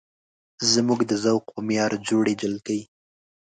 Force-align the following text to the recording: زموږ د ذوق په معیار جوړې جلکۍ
زموږ 0.71 0.99
د 1.09 1.11
ذوق 1.23 1.45
په 1.55 1.59
معیار 1.67 1.91
جوړې 2.07 2.33
جلکۍ 2.41 2.81